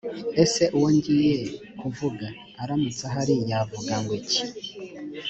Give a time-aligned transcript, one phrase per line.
[0.43, 1.37] ese uwo ngiye
[1.79, 2.27] kuvuga
[2.61, 4.41] aramutse ahari yavuga ngo iki‽